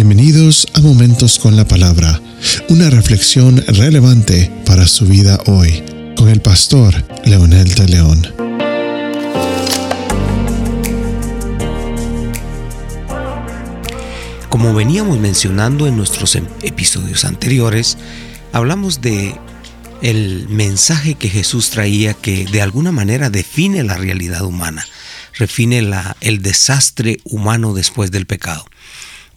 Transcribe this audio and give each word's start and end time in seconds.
Bienvenidos 0.00 0.68
a 0.74 0.80
Momentos 0.80 1.40
con 1.40 1.56
la 1.56 1.66
Palabra, 1.66 2.22
una 2.68 2.88
reflexión 2.88 3.56
relevante 3.66 4.48
para 4.64 4.86
su 4.86 5.06
vida 5.06 5.40
hoy, 5.46 5.82
con 6.16 6.28
el 6.28 6.40
pastor 6.40 6.94
Leonel 7.24 7.74
de 7.74 7.88
León. 7.88 8.22
Como 14.48 14.72
veníamos 14.72 15.18
mencionando 15.18 15.88
en 15.88 15.96
nuestros 15.96 16.36
em- 16.36 16.46
episodios 16.62 17.24
anteriores, 17.24 17.98
hablamos 18.52 19.00
de 19.00 19.34
el 20.00 20.48
mensaje 20.48 21.16
que 21.16 21.28
Jesús 21.28 21.70
traía 21.70 22.14
que 22.14 22.44
de 22.44 22.62
alguna 22.62 22.92
manera 22.92 23.30
define 23.30 23.82
la 23.82 23.96
realidad 23.96 24.42
humana, 24.42 24.86
define 25.40 25.82
la, 25.82 26.16
el 26.20 26.40
desastre 26.40 27.18
humano 27.24 27.74
después 27.74 28.12
del 28.12 28.26
pecado. 28.26 28.64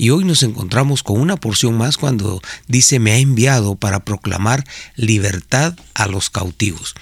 Y 0.00 0.08
hoy 0.08 0.24
nos 0.24 0.42
encontramos 0.42 1.02
con 1.02 1.20
una 1.20 1.36
porción 1.36 1.76
más 1.76 1.98
cuando 1.98 2.40
dice 2.66 2.98
me 2.98 3.12
ha 3.12 3.18
enviado 3.18 3.74
para 3.74 4.02
proclamar 4.02 4.64
libertad 4.96 5.76
a 5.92 6.06
los 6.06 6.30
cautivos. 6.30 6.94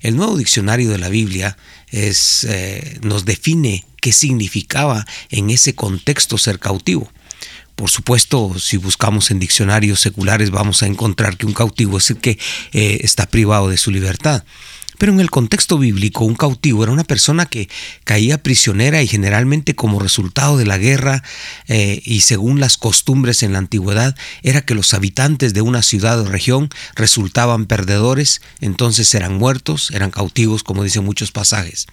El 0.00 0.16
nuevo 0.16 0.34
diccionario 0.38 0.88
de 0.88 0.96
la 0.96 1.10
Biblia 1.10 1.58
eh, 1.92 2.98
nos 3.02 3.26
define 3.26 3.84
qué 4.00 4.12
significaba 4.12 5.04
en 5.28 5.50
ese 5.50 5.74
contexto 5.74 6.38
ser 6.38 6.58
cautivo. 6.58 7.12
Por 7.76 7.90
supuesto, 7.90 8.58
si 8.58 8.78
buscamos 8.78 9.30
en 9.30 9.40
diccionarios 9.40 10.00
seculares 10.00 10.50
vamos 10.50 10.82
a 10.82 10.86
encontrar 10.86 11.36
que 11.36 11.44
un 11.44 11.52
cautivo 11.52 11.98
es 11.98 12.08
el 12.08 12.16
que 12.16 12.38
eh, 12.72 13.00
está 13.02 13.26
privado 13.26 13.68
de 13.68 13.76
su 13.76 13.90
libertad. 13.90 14.42
Pero 14.98 15.12
en 15.12 15.20
el 15.20 15.30
contexto 15.30 15.78
bíblico, 15.78 16.24
un 16.24 16.34
cautivo 16.34 16.82
era 16.82 16.92
una 16.92 17.04
persona 17.04 17.46
que 17.46 17.68
caía 18.04 18.42
prisionera 18.42 19.00
y 19.02 19.06
generalmente 19.06 19.74
como 19.74 20.00
resultado 20.00 20.56
de 20.56 20.66
la 20.66 20.76
guerra 20.76 21.22
eh, 21.68 22.02
y 22.04 22.20
según 22.20 22.60
las 22.60 22.76
costumbres 22.76 23.42
en 23.42 23.52
la 23.52 23.58
antigüedad, 23.58 24.16
era 24.42 24.62
que 24.62 24.74
los 24.74 24.94
habitantes 24.94 25.54
de 25.54 25.62
una 25.62 25.82
ciudad 25.82 26.20
o 26.20 26.24
región 26.24 26.68
resultaban 26.96 27.66
perdedores, 27.66 28.42
entonces 28.60 29.14
eran 29.14 29.34
muertos, 29.34 29.90
eran 29.92 30.10
cautivos, 30.10 30.64
como 30.64 30.82
dicen 30.82 31.04
muchos 31.04 31.30
pasajes. 31.30 31.86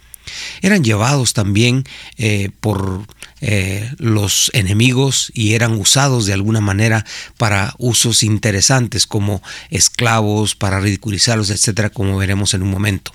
Eran 0.62 0.84
llevados 0.84 1.34
también 1.34 1.84
eh, 2.18 2.50
por 2.59 3.06
eh, 3.42 3.92
los 3.98 4.50
enemigos 4.54 5.31
y 5.34 5.54
eran 5.54 5.73
usados 5.73 6.26
de 6.26 6.34
alguna 6.34 6.62
manera 6.62 7.06
para 7.38 7.73
usos 7.78 8.23
interesantes 8.23 9.08
como 9.08 9.42
esclavos, 9.70 10.56
para 10.56 10.80
ridiculizarlos, 10.80 11.50
etcétera, 11.50 11.90
como 11.90 12.18
veremos 12.18 12.53
en 12.53 12.64
un 12.64 12.70
momento. 12.70 13.12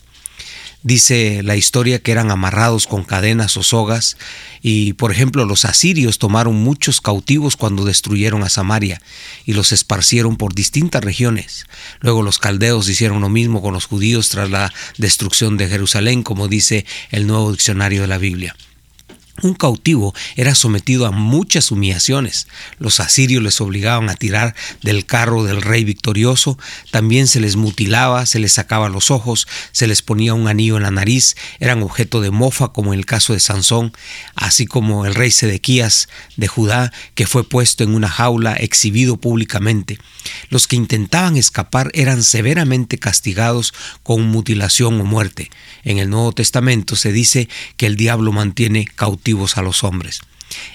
Dice 0.83 1.43
la 1.43 1.57
historia 1.57 1.99
que 1.99 2.11
eran 2.11 2.31
amarrados 2.31 2.87
con 2.87 3.05
cadenas 3.05 3.55
o 3.59 3.63
sogas 3.63 4.17
y 4.63 4.95
por 4.95 5.13
ejemplo 5.13 5.45
los 5.45 5.67
asirios 5.67 6.19
tomaron 6.19 6.57
muchos 6.57 7.03
cautivos 7.03 7.57
cuando 7.57 7.85
destruyeron 7.85 8.43
a 8.43 8.49
Samaria 8.49 9.03
y 9.45 9.53
los 9.53 9.73
esparcieron 9.73 10.37
por 10.37 10.55
distintas 10.55 11.05
regiones. 11.05 11.67
Luego 12.01 12.23
los 12.23 12.39
caldeos 12.39 12.89
hicieron 12.89 13.21
lo 13.21 13.29
mismo 13.29 13.61
con 13.61 13.75
los 13.75 13.85
judíos 13.85 14.31
tras 14.31 14.49
la 14.49 14.73
destrucción 14.97 15.59
de 15.59 15.69
Jerusalén 15.69 16.23
como 16.23 16.49
dice 16.49 16.87
el 17.11 17.27
nuevo 17.27 17.53
diccionario 17.53 18.01
de 18.01 18.09
la 18.09 18.19
Biblia. 18.19 18.57
Un 19.43 19.55
cautivo 19.55 20.15
era 20.37 20.55
sometido 20.55 21.07
a 21.07 21.11
muchas 21.11 21.71
humillaciones. 21.71 22.47
Los 22.79 23.01
asirios 23.01 23.43
les 23.43 23.61
obligaban 23.61 24.11
a 24.11 24.15
tirar 24.15 24.55
del 24.83 25.07
carro 25.07 25.45
del 25.45 25.63
rey 25.63 25.85
victorioso, 25.85 26.59
también 26.91 27.27
se 27.27 27.41
les 27.41 27.57
mutilaba, 27.57 28.27
se 28.27 28.39
les 28.39 28.53
sacaba 28.53 28.89
los 28.89 29.11
ojos, 29.11 29.49
se 29.73 29.87
les 29.87 30.03
ponía 30.03 30.35
un 30.35 30.49
anillo 30.49 30.77
en 30.77 30.83
la 30.83 30.91
nariz, 30.91 31.37
eran 31.59 31.83
objeto 31.83 32.21
de 32.21 32.31
mofa 32.31 32.69
como 32.69 32.93
en 32.93 32.99
el 32.99 33.07
caso 33.07 33.33
de 33.33 33.41
Sansón, 33.41 33.93
así 34.35 34.67
como 34.67 35.07
el 35.07 35.15
rey 35.15 35.31
Sedequías 35.31 36.09
de 36.37 36.49
Judá, 36.49 36.93
que 37.15 37.27
fue 37.27 37.49
puesto 37.49 37.85
en 37.85 37.95
una 37.95 38.09
jaula, 38.09 38.55
exhibido 38.55 39.17
públicamente. 39.17 39.99
Los 40.51 40.67
que 40.67 40.77
intentaban 40.77 41.37
escapar 41.37 41.91
eran 41.95 42.23
severamente 42.23 42.99
castigados 42.99 43.73
con 44.03 44.27
mutilación 44.27 45.01
o 45.01 45.05
muerte. 45.05 45.51
En 45.85 45.99
el 45.99 46.11
Nuevo 46.11 46.33
Testamento 46.33 46.97
se 46.97 47.13
dice 47.13 47.49
que 47.77 47.87
el 47.87 47.97
diablo 47.97 48.33
mantiene 48.33 48.87
a 49.57 49.63
los 49.63 49.85
hombres. 49.85 50.21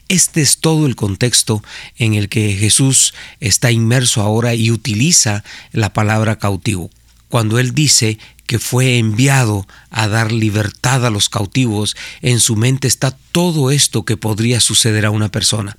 Este 0.08 0.42
es 0.42 0.60
todo 0.60 0.86
el 0.86 0.96
contexto 0.96 1.64
en 1.98 2.14
el 2.14 2.30
que 2.30 2.54
Jesús 2.54 3.14
está 3.40 3.72
inmerso 3.72 4.22
ahora 4.22 4.56
y 4.56 4.72
utiliza 4.72 5.44
la 5.72 5.92
palabra 5.92 6.38
cautivo. 6.38 6.90
Cuando 7.30 7.60
él 7.60 7.74
dice 7.74 8.18
que 8.48 8.60
fue 8.60 8.98
enviado 8.98 9.68
a 9.90 10.08
dar 10.08 10.32
libertad 10.32 11.06
a 11.06 11.10
los 11.10 11.30
cautivos, 11.30 11.96
en 12.22 12.40
su 12.40 12.56
mente 12.56 12.88
está 12.88 13.12
todo 13.32 13.72
esto 13.72 14.06
que 14.06 14.18
podría 14.18 14.60
suceder 14.60 15.06
a 15.06 15.12
una 15.12 15.30
persona. 15.30 15.78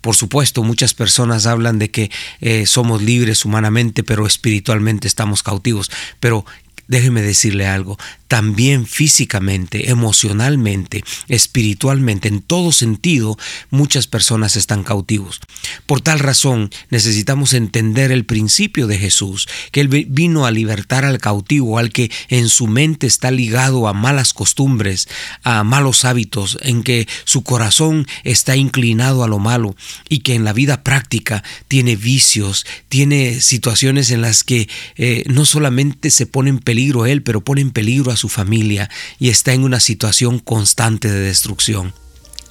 Por 0.00 0.14
supuesto, 0.14 0.62
muchas 0.62 0.94
personas 0.94 1.46
hablan 1.46 1.78
de 1.78 1.90
que 1.90 2.10
eh, 2.40 2.66
somos 2.66 3.02
libres 3.02 3.44
humanamente, 3.44 4.04
pero 4.04 4.26
espiritualmente 4.26 5.08
estamos 5.08 5.42
cautivos. 5.42 5.90
Pero 6.20 6.44
déjeme 6.86 7.22
decirle 7.22 7.66
algo, 7.66 7.98
también 8.32 8.86
físicamente, 8.86 9.90
emocionalmente, 9.90 11.04
espiritualmente, 11.28 12.28
en 12.28 12.40
todo 12.40 12.72
sentido, 12.72 13.36
muchas 13.68 14.06
personas 14.06 14.56
están 14.56 14.84
cautivos. 14.84 15.38
Por 15.84 16.00
tal 16.00 16.18
razón, 16.18 16.70
necesitamos 16.88 17.52
entender 17.52 18.10
el 18.10 18.24
principio 18.24 18.86
de 18.86 18.96
Jesús, 18.96 19.48
que 19.70 19.82
Él 19.82 19.88
vino 20.08 20.46
a 20.46 20.50
libertar 20.50 21.04
al 21.04 21.18
cautivo, 21.18 21.76
al 21.76 21.92
que 21.92 22.10
en 22.30 22.48
su 22.48 22.68
mente 22.68 23.06
está 23.06 23.30
ligado 23.30 23.86
a 23.86 23.92
malas 23.92 24.32
costumbres, 24.32 25.08
a 25.42 25.62
malos 25.62 26.06
hábitos, 26.06 26.56
en 26.62 26.84
que 26.84 27.06
su 27.24 27.42
corazón 27.42 28.06
está 28.24 28.56
inclinado 28.56 29.24
a 29.24 29.28
lo 29.28 29.40
malo 29.40 29.76
y 30.08 30.20
que 30.20 30.34
en 30.34 30.44
la 30.44 30.54
vida 30.54 30.82
práctica 30.84 31.44
tiene 31.68 31.96
vicios, 31.96 32.64
tiene 32.88 33.42
situaciones 33.42 34.10
en 34.10 34.22
las 34.22 34.42
que 34.42 34.70
eh, 34.96 35.22
no 35.26 35.44
solamente 35.44 36.10
se 36.10 36.24
pone 36.24 36.48
en 36.48 36.60
peligro 36.60 37.04
Él, 37.04 37.22
pero 37.22 37.42
pone 37.42 37.60
en 37.60 37.72
peligro 37.72 38.10
a 38.10 38.21
su 38.22 38.28
familia 38.28 38.88
y 39.18 39.30
está 39.30 39.52
en 39.52 39.64
una 39.64 39.80
situación 39.80 40.38
constante 40.38 41.10
de 41.10 41.18
destrucción. 41.18 41.92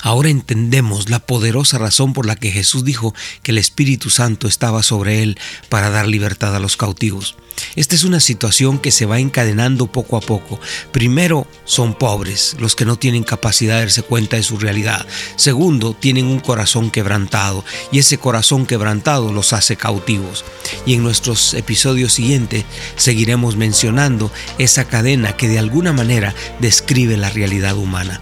Ahora 0.01 0.29
entendemos 0.29 1.09
la 1.09 1.19
poderosa 1.19 1.77
razón 1.77 2.13
por 2.13 2.25
la 2.25 2.35
que 2.35 2.51
Jesús 2.51 2.83
dijo 2.83 3.13
que 3.43 3.51
el 3.51 3.57
Espíritu 3.57 4.09
Santo 4.09 4.47
estaba 4.47 4.83
sobre 4.83 5.21
él 5.23 5.37
para 5.69 5.89
dar 5.89 6.07
libertad 6.07 6.55
a 6.55 6.59
los 6.59 6.75
cautivos. 6.75 7.35
Esta 7.75 7.95
es 7.95 8.03
una 8.03 8.19
situación 8.19 8.79
que 8.79 8.91
se 8.91 9.05
va 9.05 9.19
encadenando 9.19 9.87
poco 9.87 10.17
a 10.17 10.21
poco. 10.21 10.59
Primero, 10.91 11.47
son 11.65 11.93
pobres, 11.93 12.55
los 12.59 12.75
que 12.75 12.85
no 12.85 12.97
tienen 12.97 13.23
capacidad 13.23 13.75
de 13.75 13.81
darse 13.81 14.01
cuenta 14.01 14.37
de 14.37 14.43
su 14.43 14.57
realidad. 14.57 15.05
Segundo, 15.35 15.93
tienen 15.93 16.25
un 16.25 16.39
corazón 16.39 16.89
quebrantado 16.89 17.63
y 17.91 17.99
ese 17.99 18.17
corazón 18.17 18.65
quebrantado 18.65 19.31
los 19.31 19.53
hace 19.53 19.75
cautivos. 19.75 20.43
Y 20.85 20.95
en 20.95 21.03
nuestros 21.03 21.53
episodios 21.53 22.13
siguientes 22.13 22.65
seguiremos 22.95 23.55
mencionando 23.55 24.31
esa 24.57 24.85
cadena 24.85 25.37
que 25.37 25.47
de 25.47 25.59
alguna 25.59 25.93
manera 25.93 26.33
describe 26.59 27.17
la 27.17 27.29
realidad 27.29 27.77
humana. 27.77 28.19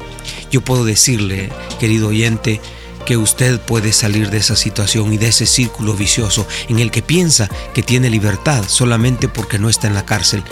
Yo 0.52 0.62
puedo 0.62 0.86
decirle, 0.86 1.50
querido 1.80 2.10
oyente, 2.10 2.62
que 3.06 3.18
usted 3.18 3.60
puede 3.60 3.94
salir 3.94 4.30
de 4.30 4.38
esa 4.38 4.56
situación 4.56 5.14
y 5.14 5.18
de 5.18 5.30
ese 5.30 5.46
círculo 5.46 5.94
vicioso 5.94 6.48
en 6.68 6.80
el 6.80 6.92
que 6.92 7.02
piensa 7.02 7.50
que 7.74 7.82
tiene 7.82 8.10
libertad 8.10 8.64
solamente 8.68 9.28
porque 9.28 9.58
no 9.58 9.70
está 9.70 9.88
en 9.88 9.96
la 9.96 10.06
cárcel. 10.06 10.44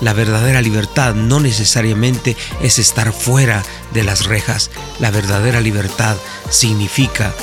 La 0.00 0.12
verdadera 0.12 0.62
libertad 0.62 1.14
no 1.14 1.40
necesariamente 1.40 2.36
es 2.62 2.78
estar 2.78 3.12
fuera 3.12 3.62
de 3.92 4.02
las 4.02 4.24
rejas. 4.24 4.70
La 4.98 5.10
verdadera 5.10 5.60
libertad 5.60 6.16
significa 6.48 7.34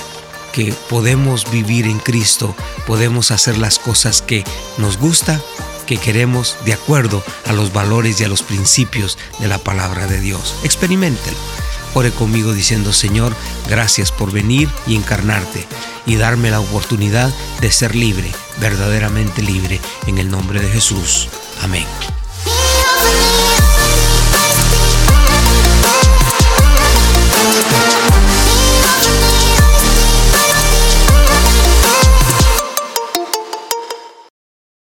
que 0.53 0.73
podemos 0.89 1.49
vivir 1.51 1.85
en 1.85 1.99
Cristo, 1.99 2.55
podemos 2.87 3.29
hacer 3.31 3.59
las 3.59 3.77
cosas 3.77 4.23
que 4.23 4.43
nos 4.79 4.97
gusta, 4.97 5.39
que 5.85 5.97
queremos 5.97 6.57
de 6.65 6.73
acuerdo 6.73 7.23
a 7.45 7.53
los 7.53 7.73
valores 7.73 8.19
y 8.19 8.23
a 8.23 8.27
los 8.27 8.41
principios 8.41 9.19
de 9.39 9.47
la 9.47 9.59
palabra 9.59 10.07
de 10.07 10.19
Dios. 10.19 10.55
Experimentelo. 10.63 11.37
Ore 11.93 12.11
conmigo 12.11 12.53
diciendo, 12.53 12.93
Señor, 12.93 13.35
gracias 13.69 14.11
por 14.11 14.31
venir 14.31 14.69
y 14.85 14.95
encarnarte 14.95 15.65
y 16.05 16.15
darme 16.15 16.51
la 16.51 16.59
oportunidad 16.59 17.33
de 17.61 17.71
ser 17.71 17.95
libre, 17.95 18.31
verdaderamente 18.59 19.41
libre, 19.41 19.79
en 20.05 20.17
el 20.17 20.29
nombre 20.29 20.61
de 20.61 20.69
Jesús. 20.69 21.27
Amén. 21.61 21.85